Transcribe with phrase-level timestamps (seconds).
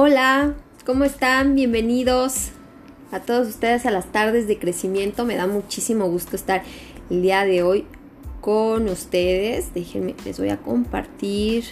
[0.00, 0.54] Hola,
[0.86, 1.56] ¿cómo están?
[1.56, 2.50] Bienvenidos
[3.10, 5.24] a todos ustedes a las tardes de crecimiento.
[5.24, 6.62] Me da muchísimo gusto estar
[7.10, 7.84] el día de hoy
[8.40, 9.74] con ustedes.
[9.74, 11.64] Déjenme, les voy a compartir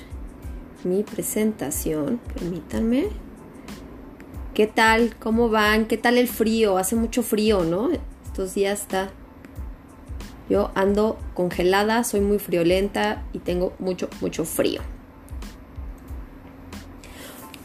[0.82, 2.18] mi presentación.
[2.34, 3.10] Permítanme.
[4.54, 5.14] ¿Qué tal?
[5.20, 5.86] ¿Cómo van?
[5.86, 6.78] ¿Qué tal el frío?
[6.78, 7.90] Hace mucho frío, ¿no?
[8.24, 9.12] Estos días está...
[10.50, 14.82] Yo ando congelada, soy muy friolenta y tengo mucho, mucho frío.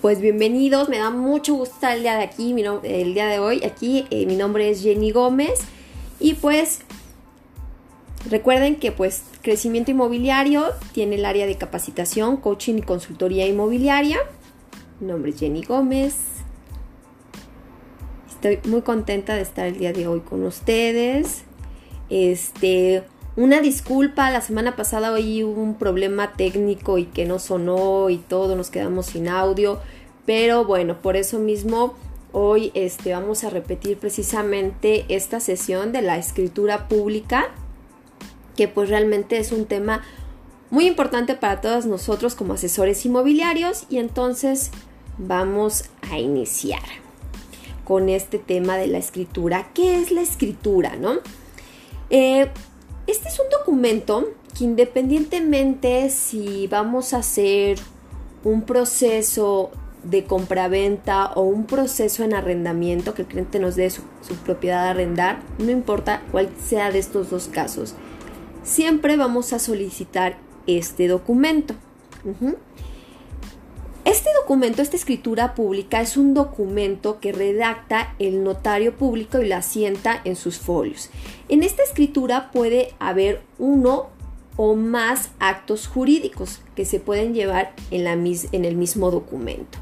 [0.02, 3.64] Pues bienvenidos, me da mucho gusto estar el día de aquí, el día de hoy.
[3.64, 5.60] Aquí eh, mi nombre es Jenny Gómez
[6.20, 6.80] y pues
[8.28, 14.18] recuerden que pues crecimiento inmobiliario tiene el área de capacitación, coaching y consultoría inmobiliaria.
[15.00, 16.16] Mi nombre es Jenny Gómez.
[18.28, 21.44] Estoy muy contenta de estar el día de hoy con ustedes.
[22.10, 23.04] Este,
[23.36, 28.18] una disculpa, la semana pasada hoy hubo un problema técnico y que no sonó y
[28.18, 29.80] todo, nos quedamos sin audio.
[30.26, 31.94] Pero bueno, por eso mismo
[32.34, 37.50] hoy este, vamos a repetir precisamente esta sesión de la escritura pública,
[38.56, 40.02] que pues realmente es un tema
[40.69, 44.72] muy importante para todos nosotros como asesores inmobiliarios y entonces
[45.18, 46.81] vamos a iniciar
[47.84, 49.69] con este tema de la escritura.
[49.74, 50.96] ¿Qué es la escritura?
[50.96, 51.16] ¿no?
[52.09, 52.50] Eh,
[53.12, 57.78] este es un documento que independientemente si vamos a hacer
[58.44, 59.70] un proceso
[60.04, 64.02] de compraventa o un proceso en arrendamiento que el cliente nos dé su,
[64.46, 67.96] propiedad a arrendar, no importa cuál sea de estos dos casos,
[68.64, 71.76] siempre vamos a solicitar este documento.
[74.03, 79.57] Este documento, esta escritura pública, es un documento que redacta el notario público y la
[79.57, 81.12] asienta en sus folios.
[81.50, 84.09] En esta escritura puede haber uno
[84.57, 89.78] o más actos jurídicos que se pueden llevar en, la, en el mismo documento.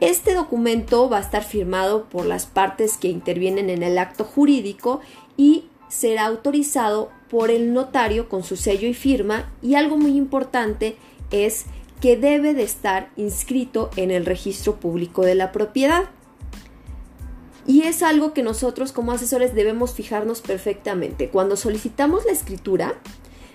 [0.00, 5.00] Este documento va a estar firmado por las partes que intervienen en el acto jurídico
[5.36, 10.96] y será autorizado por el notario con su sello y firma y algo muy importante
[11.30, 11.66] es
[12.00, 16.04] debe de estar inscrito en el registro público de la propiedad.
[17.66, 21.28] Y es algo que nosotros como asesores debemos fijarnos perfectamente.
[21.28, 22.94] Cuando solicitamos la escritura,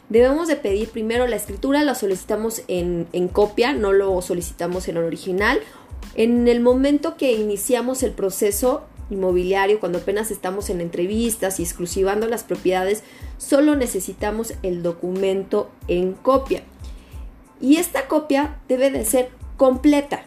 [0.09, 4.97] debemos de pedir primero la escritura, la solicitamos en, en copia, no lo solicitamos en
[4.97, 5.59] el original
[6.15, 12.27] en el momento que iniciamos el proceso inmobiliario, cuando apenas estamos en entrevistas y exclusivando
[12.27, 13.03] las propiedades,
[13.37, 16.63] solo necesitamos el documento en copia.
[17.61, 20.25] Y esta copia debe de ser completa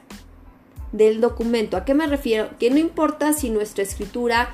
[0.93, 1.77] del documento.
[1.77, 2.50] ¿A qué me refiero?
[2.59, 4.50] Que no importa si nuestra escritura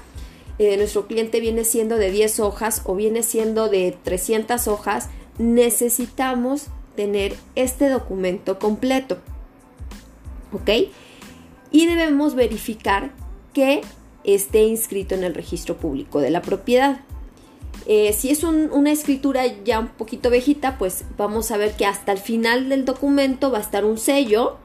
[0.59, 5.09] eh, nuestro cliente viene siendo de 10 hojas o viene siendo de 300 hojas,
[5.39, 9.19] necesitamos tener este documento completo.
[10.53, 10.71] ¿Ok?
[11.75, 13.11] y debemos verificar
[13.53, 13.81] que
[14.23, 17.01] esté inscrito en el registro público de la propiedad.
[17.87, 22.13] Eh, si es una escritura ya un poquito viejita, pues vamos a ver que hasta
[22.13, 24.57] el final del documento va a estar un sello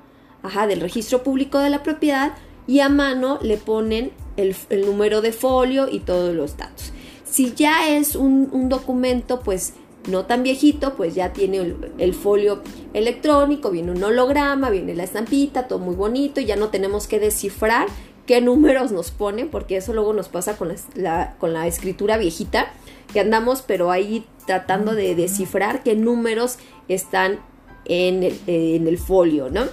[0.43, 2.33] ajá, del registro público de la propiedad
[2.67, 4.55] y a mano le ponen el,
[4.85, 6.93] número de folio y todos los datos.
[7.25, 9.73] Si ya es un, documento, pues
[10.07, 12.61] no tan viejito, pues ya tiene el, folio
[12.93, 17.19] electrónico, viene un holograma, viene la estampita, todo muy bonito, y ya no tenemos que
[17.19, 17.87] descifrar
[18.29, 22.71] qué números nos ponen, porque eso luego nos pasa con la, con la escritura viejita,
[23.11, 27.39] que andamos pero ahí tratando de descifrar qué números están
[27.85, 29.63] en el, en el folio, ¿no?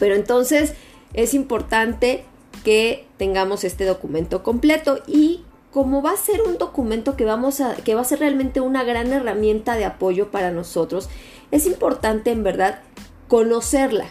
[0.00, 0.74] Pero entonces
[1.14, 2.24] es importante
[2.64, 7.76] que tengamos este documento completo y como va a ser un documento que vamos a
[7.76, 11.08] que va a ser realmente una gran herramienta de apoyo para nosotros,
[11.52, 12.80] es importante en verdad
[13.28, 14.06] conocerla,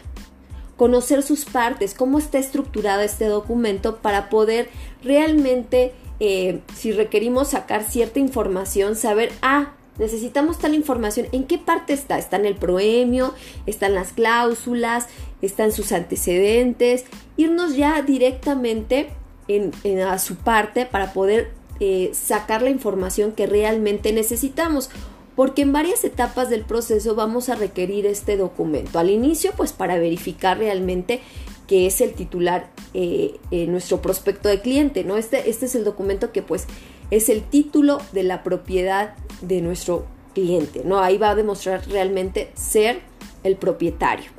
[0.79, 4.69] conocer sus partes, cómo está estructurado este documento para poder
[5.03, 5.91] realmente,
[6.21, 12.17] eh, si requerimos sacar cierta información, saber, ah, necesitamos tal información, ¿en qué parte está?
[12.17, 13.33] ¿Está en el proemio?
[13.65, 15.07] ¿Están las cláusulas?
[15.41, 17.03] ¿Están sus antecedentes?
[17.35, 19.09] Irnos ya directamente
[19.49, 24.89] en, a su parte para poder eh, sacar la información que realmente necesitamos
[25.35, 28.99] porque en varias etapas del proceso vamos a requerir este documento.
[28.99, 31.21] Al inicio, pues para verificar realmente
[31.67, 35.17] que es el titular eh, en nuestro prospecto de cliente, ¿no?
[35.17, 36.65] Este, este es el documento que pues
[37.11, 40.99] es el título de la propiedad de nuestro cliente, ¿no?
[40.99, 43.01] Ahí va a demostrar realmente ser
[43.43, 44.31] el propietario.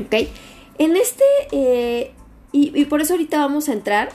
[0.00, 0.28] ¿Ok?
[0.78, 2.12] En este eh,
[2.52, 4.08] y, por eso ahorita vamos a entrar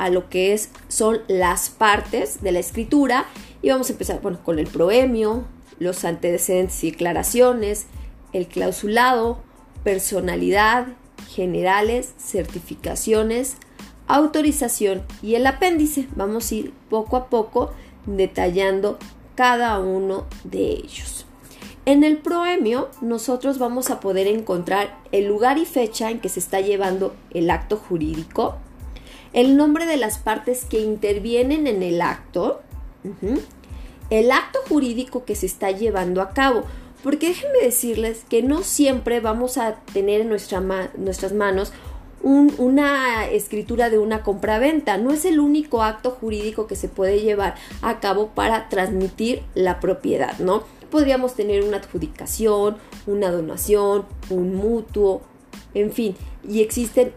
[0.00, 3.26] a lo que es, son las partes de la escritura
[3.60, 5.44] y vamos a empezar bueno, con el proemio,
[5.78, 7.86] los antecedentes y declaraciones,
[8.32, 9.42] el clausulado,
[9.84, 10.86] personalidad,
[11.28, 13.58] generales, certificaciones,
[14.08, 16.08] autorización y el apéndice.
[16.16, 17.70] Vamos a ir poco a poco
[18.06, 18.98] detallando
[19.34, 21.26] cada uno de ellos.
[21.84, 26.40] En el proemio nosotros vamos a poder encontrar el lugar y fecha en que se
[26.40, 28.56] está llevando el acto jurídico,
[29.32, 32.60] el nombre de las partes que intervienen en el acto,
[34.10, 36.64] el acto jurídico que se está llevando a cabo.
[37.02, 41.72] Porque déjenme decirles que no siempre vamos a tener en nuestras manos
[42.22, 44.98] una escritura de una compraventa.
[44.98, 49.80] No es el único acto jurídico que se puede llevar a cabo para transmitir la
[49.80, 50.64] propiedad, ¿no?
[50.90, 52.76] Podríamos tener una adjudicación,
[53.06, 55.22] una donación, un mutuo,
[55.74, 56.16] en fin,
[56.48, 57.12] y existen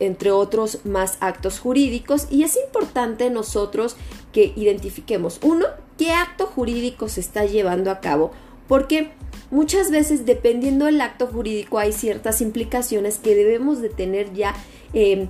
[0.00, 3.96] entre otros más actos jurídicos y es importante nosotros
[4.32, 5.66] que identifiquemos, uno,
[5.98, 8.32] qué acto jurídico se está llevando a cabo,
[8.68, 9.10] porque
[9.50, 14.54] muchas veces dependiendo del acto jurídico hay ciertas implicaciones que debemos de tener ya
[14.92, 15.28] em,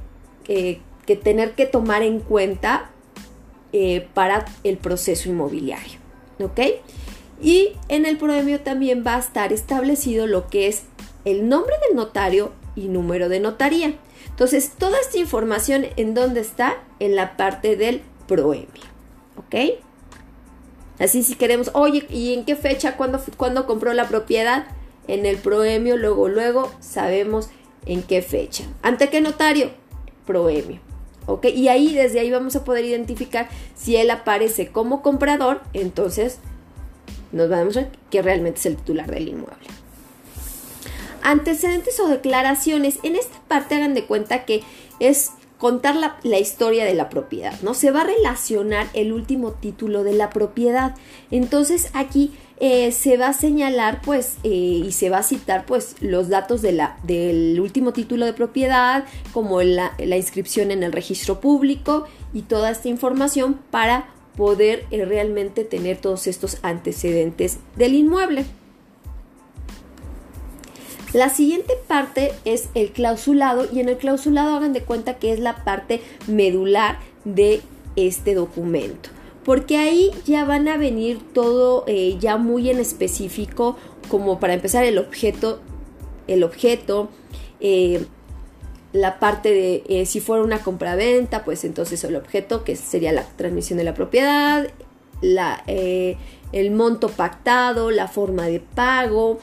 [0.49, 2.91] eh, que tener que tomar en cuenta
[3.73, 5.99] eh, para el proceso inmobiliario.
[6.43, 6.61] ¿Ok?
[7.41, 10.85] Y en el premio también va a estar establecido lo que es
[11.27, 13.95] el nombre del notario y número de notaría.
[14.29, 16.77] Entonces, toda esta información en dónde está?
[17.01, 18.85] En la parte del proemio.
[19.37, 19.83] ¿Ok?
[20.99, 22.97] Así si queremos, oye, ¿y en qué fecha?
[22.97, 24.69] ¿Cuándo, ¿Cuándo compró la propiedad?
[25.09, 27.51] En el proemio, luego, luego sabemos
[27.87, 28.65] en qué fecha.
[28.83, 29.71] ¿Ante qué notario?
[30.27, 30.81] Proemio.
[31.27, 31.47] ¿Ok?
[31.47, 36.39] Y ahí, desde ahí vamos a poder identificar si él aparece como comprador, entonces
[37.33, 39.67] nos va a demostrar que realmente es el titular del inmueble.
[41.27, 43.01] Antecedentes o declaraciones.
[43.03, 44.63] En esta parte hagan de cuenta que
[45.01, 47.75] es contar la, historia de la propiedad, ¿no?
[47.75, 50.95] Se va a relacionar el último título de la propiedad.
[51.33, 52.31] Entonces aquí
[52.61, 54.51] eh, se va a señalar, pues, eh,
[54.87, 59.05] y se va a citar, pues, los datos de la, del último título de propiedad,
[59.33, 64.07] como la, inscripción en el registro público y toda esta información para
[64.37, 68.45] poder eh, realmente tener todos estos antecedentes del inmueble.
[71.17, 75.41] La siguiente parte es el clausulado y en el clausulado hagan de cuenta que es
[75.41, 77.63] la parte medular de
[77.97, 79.09] este documento.
[79.43, 83.79] Porque ahí ya van a venir todo eh, ya muy en específico,
[84.11, 85.61] como para empezar el objeto,
[86.27, 87.09] el objeto,
[87.61, 88.05] eh,
[88.93, 93.23] la parte de eh, si fuera una compraventa, pues entonces el objeto, que sería la
[93.23, 94.69] transmisión de la propiedad,
[95.23, 99.39] la, el monto pactado, la forma de pago,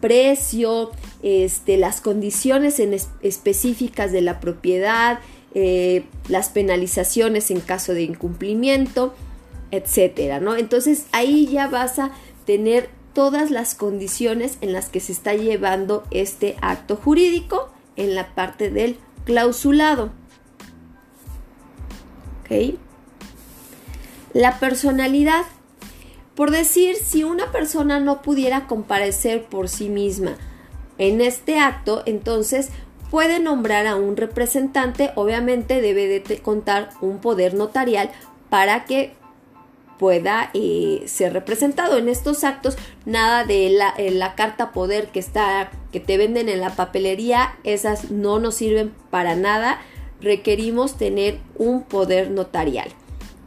[0.00, 2.80] precio, este, las condiciones
[3.22, 5.20] específicas de la propiedad,
[5.54, 9.14] eh, las penalizaciones en caso de incumplimiento,
[9.70, 10.56] etcétera, ¿no?
[10.56, 12.10] Entonces ahí ya vas a
[12.46, 18.34] tener todas las condiciones en las que se está llevando este acto jurídico en la
[18.34, 20.10] parte del clausulado.
[22.44, 22.76] ¿Ok?
[24.32, 25.44] La personalidad
[26.40, 30.38] por decir, si una persona no pudiera comparecer por sí misma
[31.00, 32.68] en este acto, entonces
[33.10, 38.10] puede nombrar a un representante, obviamente debe de contar un poder notarial
[38.50, 39.14] para que
[39.98, 41.96] pueda eh, ser representado.
[41.96, 42.76] En estos actos
[43.06, 47.58] nada de la, eh, la, carta poder que está que te venden en la papelería
[47.64, 49.80] esas no nos sirven para nada.
[50.20, 52.88] Requerimos tener un poder notarial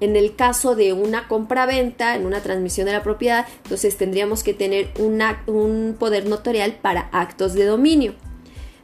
[0.03, 4.53] en el caso de una compra-venta, en una transmisión de la propiedad, entonces tendríamos que
[4.53, 8.15] tener un poder notarial para actos de dominio.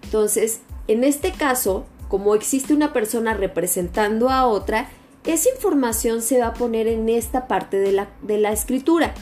[0.03, 4.89] Entonces, en este caso, como existe una persona representando a otra,
[5.25, 9.13] esa información se va a poner en esta parte de la, escritura,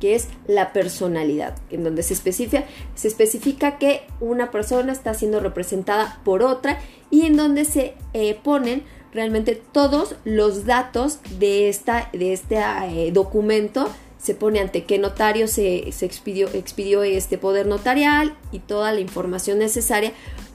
[0.00, 5.40] que es la personalidad, en donde se especifica, se especifica que una persona está siendo
[5.40, 6.80] representada por otra
[7.10, 8.82] y en donde se eh, ponen
[9.14, 15.46] realmente todos los datos de, esta, de este eh, documento se pone ante qué notario
[15.48, 20.12] se, expidió, expidió, este poder notarial y toda la información necesaria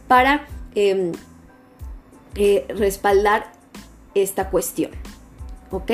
[0.07, 1.13] para em,
[2.35, 3.51] eh, respaldar
[4.15, 4.91] esta cuestión.
[5.71, 5.91] ¿Ok?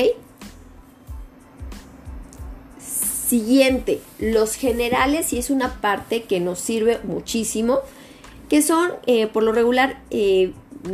[2.79, 7.79] Siguiente, los generales, y es una parte que nos sirve muchísimo,
[8.47, 10.01] que son eh, por lo regular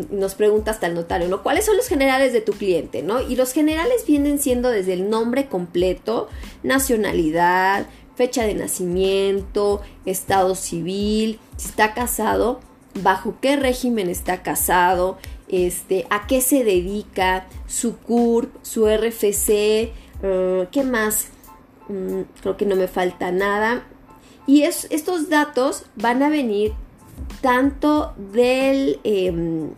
[0.10, 1.43] nos pregunta hasta el notario, ¿no?
[1.43, 3.21] ¿Cuáles son los generales de tu cliente, ¿no?
[3.21, 6.29] Y los generales vienen siendo desde el nombre completo,
[6.63, 12.60] nacionalidad, fecha de nacimiento, estado civil, si está casado,
[13.01, 15.17] bajo qué régimen está casado,
[15.48, 19.91] este, a qué se dedica, su CURP, su RFC,
[20.24, 21.27] eh, ¿qué más?
[21.89, 23.86] Mm, creo que no me falta nada.
[24.48, 26.74] Y estos datos van a venir
[27.41, 29.71] tanto del, em,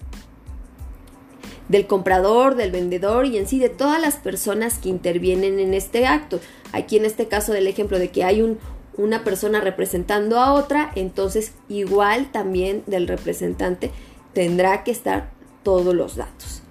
[1.69, 6.05] del comprador, del vendedor y en sí de todas las personas que intervienen en este
[6.05, 6.39] acto.
[6.71, 8.59] Aquí en este caso del ejemplo de que hay un,
[8.97, 13.91] una persona representando a otra, entonces igual también del representante
[14.33, 15.31] tendrá que estar
[15.63, 16.61] todos los datos.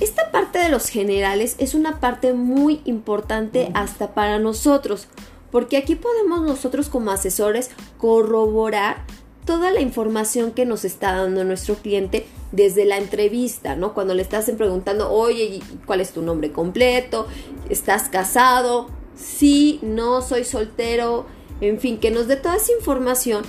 [0.00, 5.08] Esta parte de los generales es una parte muy importante hasta para nosotros,
[5.50, 9.04] porque aquí podemos nosotros como asesores corroborar
[9.50, 13.94] toda la información que nos está dando nuestro cliente desde la entrevista, ¿no?
[13.94, 17.26] Cuando le estás preguntando, oye, ¿cuál es tu nombre completo?
[17.68, 18.86] ¿Estás casado?
[19.16, 21.26] Sí, no, soy soltero,
[21.60, 23.42] en fin, que nos dé toda esa información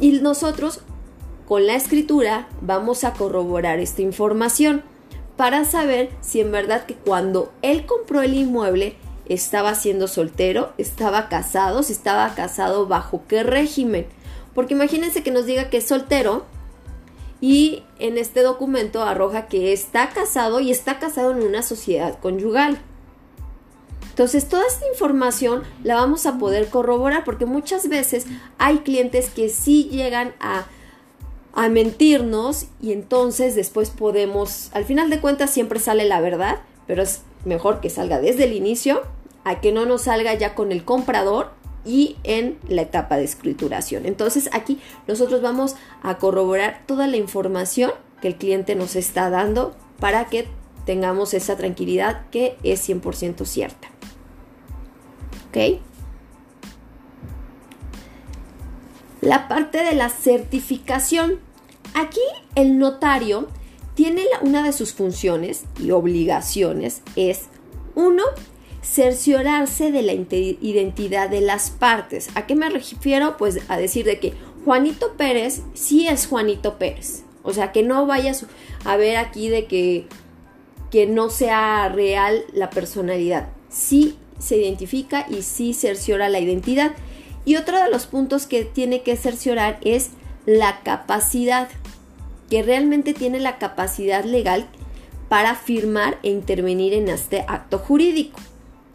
[0.00, 0.80] y nosotros
[1.46, 4.82] con la escritura vamos a corroborar esta información
[5.36, 8.96] para saber si en verdad que cuando él compró el inmueble
[9.26, 14.08] estaba siendo soltero, estaba casado, si estaba casado bajo qué régimen.
[14.54, 16.44] Porque imagínense que nos diga que es soltero
[17.40, 22.80] y en este documento arroja que está casado y está casado en una sociedad conyugal.
[24.10, 28.26] Entonces, toda esta información la vamos a poder corroborar porque muchas veces
[28.58, 30.66] hay clientes que sí llegan a,
[31.54, 37.02] a mentirnos y entonces después podemos, al final de cuentas siempre sale la verdad, pero
[37.02, 39.02] es mejor que salga desde el inicio
[39.44, 41.52] a que no nos salga ya con el comprador
[41.84, 44.06] y en la etapa de escrituración.
[44.06, 49.74] Entonces aquí nosotros vamos a corroborar toda la información que el cliente nos está dando
[49.98, 50.48] para que
[50.84, 53.88] tengamos esa tranquilidad que es 100% cierta.
[55.48, 55.80] ¿Ok?
[59.20, 61.38] La parte de la certificación.
[61.94, 62.20] Aquí
[62.54, 63.48] el notario
[63.94, 67.46] tiene una de sus funciones y obligaciones es,
[67.94, 68.22] uno,
[68.82, 72.28] cerciorarse de la identidad de las partes.
[72.34, 73.36] ¿A qué me refiero?
[73.36, 74.34] Pues a decir de que
[74.64, 77.24] Juanito Pérez sí es Juanito Pérez.
[77.42, 78.46] O sea, que no vayas
[78.84, 80.06] a ver aquí de que,
[80.90, 83.48] que no sea real la personalidad.
[83.68, 86.92] Sí se identifica y sí cerciora la identidad.
[87.44, 90.10] Y otro de los puntos que tiene que cerciorar es
[90.46, 91.68] la capacidad,
[92.50, 94.68] que realmente tiene la capacidad legal
[95.28, 98.40] para firmar e intervenir en este acto jurídico.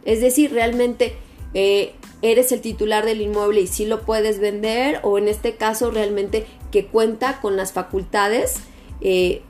[0.05, 1.15] Es decir, realmente
[1.53, 5.91] eh, eres el titular del inmueble y sí lo puedes vender o en este caso
[5.91, 8.55] realmente que cuenta con las facultades
[9.01, 9.41] eh,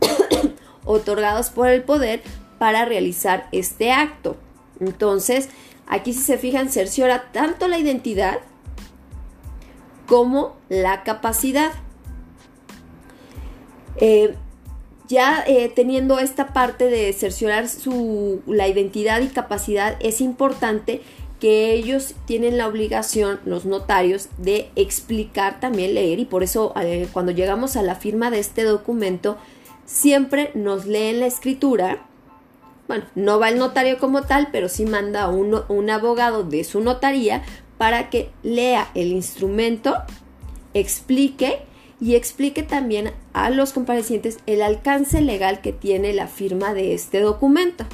[0.84, 2.22] otorgadas por el poder
[2.58, 4.36] para realizar este acto.
[4.80, 5.48] Entonces,
[5.86, 8.40] aquí si se fijan, cerciora tanto la identidad
[10.06, 11.72] como la capacidad.
[13.96, 14.34] Eh,
[15.08, 21.02] ya eh, teniendo esta parte de cerciorar su, la identidad y capacidad, es importante
[21.40, 27.06] que ellos tienen la obligación, los notarios, de explicar también, leer, y por eso eh,
[27.12, 29.36] cuando llegamos a la firma de este documento,
[29.84, 32.06] siempre nos leen la escritura.
[32.88, 36.80] Bueno, no va el notario como tal, pero sí manda un, un abogado de su
[36.80, 37.42] notaría
[37.76, 39.96] para que lea el instrumento,
[40.72, 41.60] explique
[42.00, 47.20] y explique también a los comparecientes el alcance legal que tiene la firma de este
[47.20, 47.84] documento.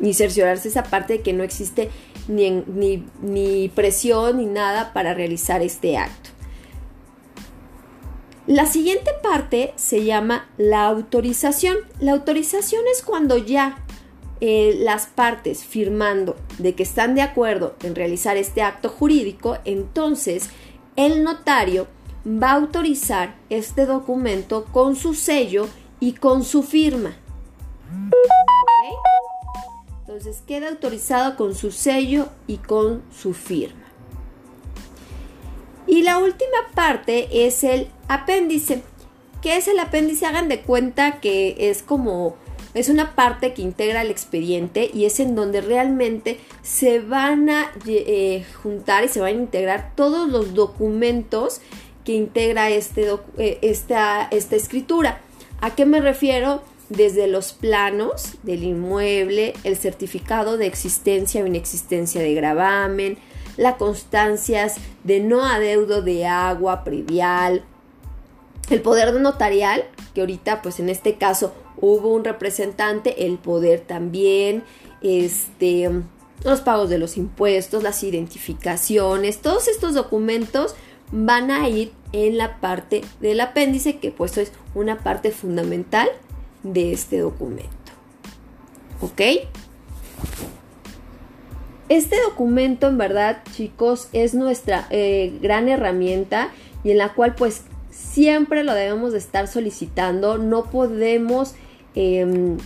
[0.00, 1.90] Y cerciorarse esa parte de que no existe
[2.28, 6.30] ni, ni, ni presión ni nada para realizar este acto.
[8.46, 11.78] La siguiente parte se llama la autorización.
[11.98, 13.84] La autorización es cuando ya
[14.40, 20.50] eh, las partes firmando de que están de acuerdo en realizar este acto jurídico, entonces
[20.96, 21.86] el notario
[22.26, 25.68] va a autorizar este documento con su sello
[26.00, 27.16] y con su firma.
[30.00, 33.84] Entonces queda autorizado con su sello y con su firma.
[35.86, 38.82] Y la última parte es el apéndice.
[39.40, 40.26] ¿Qué es el apéndice?
[40.26, 42.36] Hagan de cuenta que es como
[42.76, 47.72] es una parte que integra el expediente y es en donde realmente se van a
[47.86, 51.62] eh, juntar y se van a integrar todos los documentos
[52.04, 55.20] que integra este eh, esta, esta escritura.
[55.62, 56.62] ¿A qué me refiero?
[56.90, 63.16] Desde los planos del inmueble, el certificado de existencia o inexistencia de gravamen,
[63.56, 67.64] las constancias de no adeudo de agua previal,
[68.68, 74.64] el poder notarial, que ahorita pues en este caso hubo un representante, el poder también,
[75.02, 75.90] este,
[76.44, 80.74] los pagos de los impuestos, las identificaciones, todos estos documentos
[81.12, 86.08] van a ir en la parte del apéndice, que pues es una parte fundamental
[86.62, 87.70] de este documento.
[89.00, 89.20] ¿Ok?
[91.88, 96.48] Este documento en verdad chicos es nuestra eh, gran herramienta
[96.82, 97.62] y en la cual pues
[97.96, 101.54] siempre lo debemos de estar solicitando, no podemos
[101.94, 102.58] em,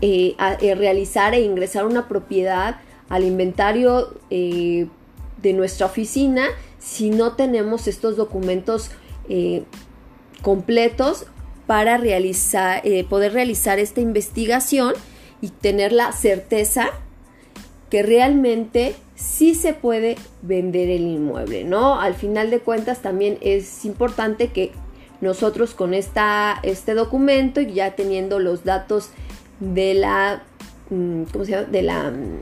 [0.00, 6.46] eh, eh, realizar e ingresar una propiedad al inventario de nuestra oficina
[6.78, 8.90] si no tenemos estos documentos
[10.42, 11.26] completos
[11.66, 14.94] para realizar, poder realizar esta investigación
[15.40, 16.90] y tener la certeza
[17.90, 22.00] que realmente sí se puede vender el inmueble, ¿no?
[22.00, 24.72] Al final de cuentas también es importante que
[25.20, 29.10] nosotros con esta, este documento y ya teniendo los datos
[29.58, 30.44] de la,
[30.90, 31.64] mm, ¿cómo se llama?
[31.64, 32.38] De la, mm,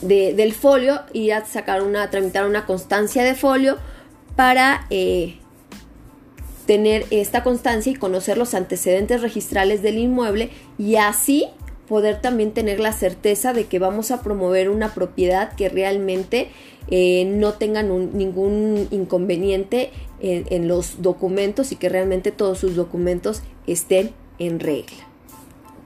[0.00, 3.76] del folio y a sacar una, tramitar una constancia de folio
[4.36, 5.38] para eh,
[6.66, 11.48] tener esta constancia y conocer los antecedentes registrales del inmueble y así
[11.88, 16.50] poder también tener la certeza de que vamos a promover una propiedad que realmente
[16.88, 23.42] eh, no tengan ningún inconveniente en, en, los documentos y que realmente todos sus documentos
[23.66, 25.06] estén en regla.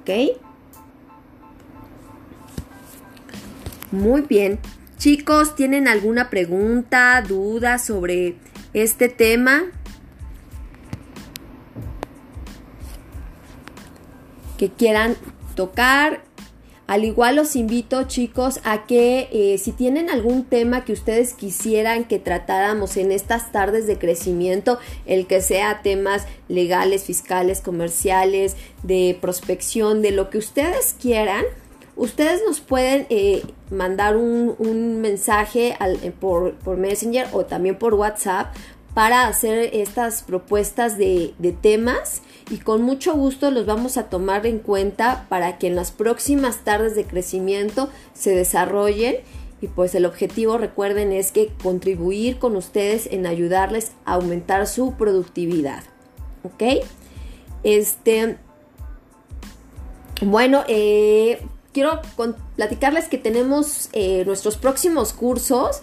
[0.01, 0.37] ¿Ok?
[3.91, 4.59] Muy bien.
[4.99, 8.35] Chicos, ¿tienen alguna pregunta, duda sobre
[8.75, 9.63] este tema?
[14.59, 15.17] Que quieran
[15.59, 16.23] tocar.
[16.87, 22.05] Al igual los invito chicos a que eh, si tienen algún tema que ustedes quisieran
[22.05, 29.19] que tratáramos en estas tardes de crecimiento, el que sea temas legales, fiscales, comerciales, de
[29.21, 31.45] prospección, de lo que ustedes quieran,
[31.97, 38.55] ustedes nos pueden eh, mandar un, mensaje eh, por, por, Messenger o también por WhatsApp
[38.95, 44.59] para hacer estas propuestas de, temas y con mucho gusto los vamos a tomar en
[44.59, 49.17] cuenta para que en las próximas tardes de crecimiento se desarrollen
[49.61, 54.95] y pues el objetivo recuerden es que contribuir con ustedes en ayudarles a aumentar su
[54.95, 55.83] productividad.
[56.45, 56.85] ¿Ok?
[57.65, 58.39] Este,
[60.23, 62.01] bueno, eh, quiero
[62.57, 65.83] platicarles que tenemos eh, nuestros próximos cursos.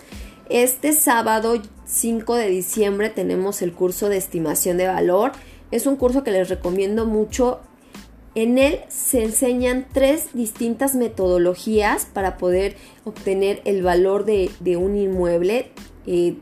[0.49, 5.31] Este sábado 5 de diciembre tenemos el curso de estimación de valor.
[5.71, 7.59] Es un curso que les recomiendo mucho.
[8.33, 15.71] En él se enseñan tres distintas metodologías para poder obtener el valor de, un inmueble
[16.05, 16.35] eh,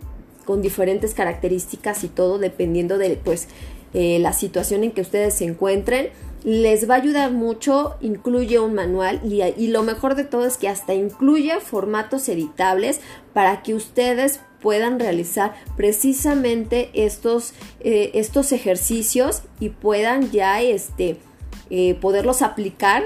[0.45, 3.47] con diferentes características y todo dependiendo de pues,
[3.93, 6.09] eh, la situación en que ustedes se encuentren.
[6.43, 10.67] Les va a ayudar mucho, incluye un manual y, lo mejor de todo es que
[10.67, 12.99] hasta incluye formatos editables
[13.33, 21.17] para que ustedes puedan realizar precisamente estos, eh, estos ejercicios y puedan ya este,
[21.69, 23.03] eh, poderlos aplicar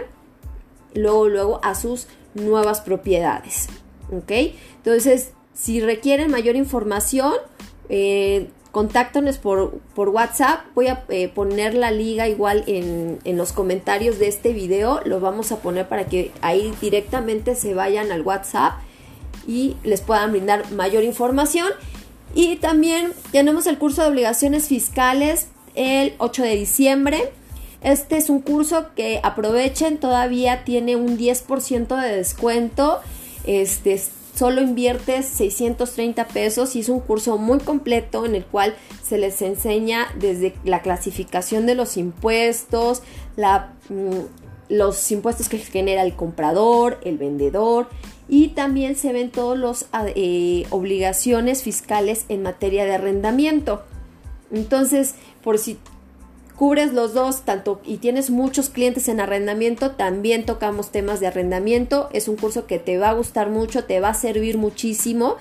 [0.95, 3.67] luego, luego a sus nuevas propiedades.
[4.11, 4.31] ¿Ok?
[4.77, 7.33] Entonces, si requieren mayor información,
[7.89, 10.59] eh, contáctanos por, por, WhatsApp.
[10.75, 15.01] Voy a poner la liga igual en, en, los comentarios de este video.
[15.03, 18.73] Lo vamos a poner para que ahí directamente se vayan al WhatsApp
[19.47, 21.69] y les puedan brindar mayor información.
[22.35, 27.31] Y también tenemos el curso de obligaciones fiscales el 8 de diciembre.
[27.81, 32.99] Este es un curso que aprovechen, todavía tiene un 10% de descuento.
[33.43, 33.93] Este
[34.37, 39.41] solo inviertes 630 pesos y es un curso muy completo en el cual se les
[39.41, 43.01] enseña desde la clasificación de los impuestos,
[43.35, 44.19] mm,
[44.69, 47.87] los impuestos que genera el comprador, el vendedor
[48.29, 53.83] y también se ven todas las ah, eh, obligaciones fiscales en materia de arrendamiento.
[54.51, 55.79] Entonces, por si
[56.57, 62.09] cubres los dos, tanto y tienes muchos clientes en arrendamiento, también tocamos temas de arrendamiento.
[62.11, 65.37] Es un curso que te va a gustar mucho, te va a servir muchísimo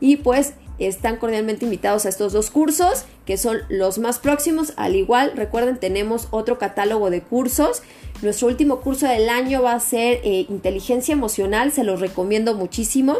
[0.00, 4.72] y pues están cordialmente invitados a estos dos cursos que son los más próximos.
[4.76, 7.82] Al igual, recuerden, tenemos otro catálogo de cursos.
[8.22, 13.16] Nuestro último curso del año va a ser eh, inteligencia emocional, se los recomiendo muchísimo.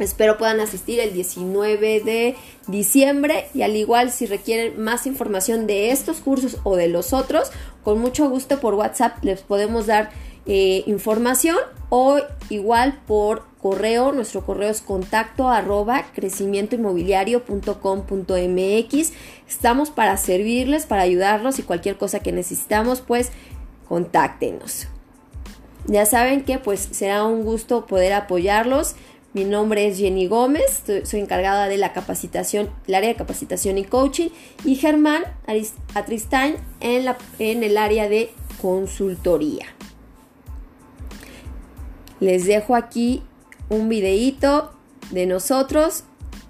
[0.00, 2.36] Espero puedan asistir el 19 de
[2.66, 7.50] diciembre y al igual si requieren más información de estos cursos o de los otros,
[7.84, 10.10] con mucho gusto por WhatsApp les podemos dar
[10.46, 11.56] eh, información
[11.90, 14.12] o igual por correo.
[14.12, 19.12] Nuestro correo es contacto arroba crecimientoinmobiliario.com.mx.
[19.48, 23.30] Estamos para servirles, para ayudarlos y cualquier cosa que necesitamos, pues
[23.88, 24.86] contáctenos.
[25.86, 28.94] Ya saben que pues será un gusto poder apoyarlos.
[29.32, 33.84] Mi nombre es Jenny Gómez, soy encargada de la capacitación, el área de capacitación y
[33.84, 34.30] coaching,
[34.64, 35.22] y Germán
[35.94, 39.66] Atristán en, la, en el área de consultoría.
[42.18, 43.22] Les dejo aquí
[43.68, 44.72] un videíto
[45.12, 46.02] de nosotros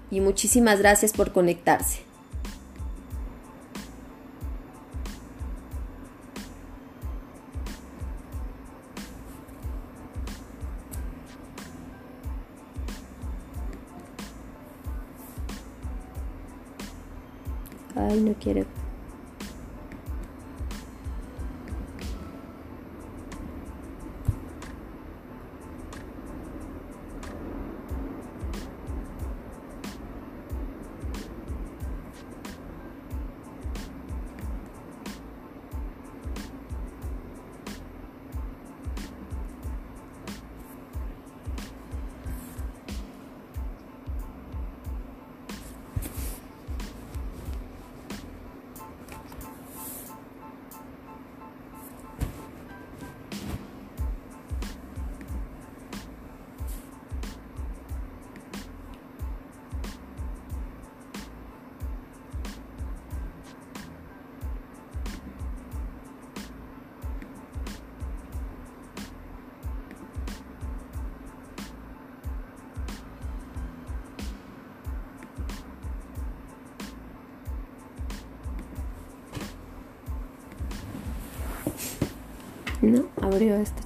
[0.09, 2.10] y muchísimas gracias por conectarse.
[18.07, 18.67] が射抜ける。
[82.81, 83.80] No, abrió chica.